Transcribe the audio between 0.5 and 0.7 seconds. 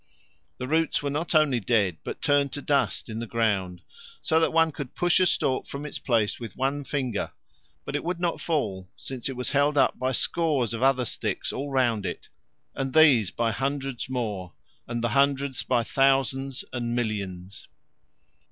The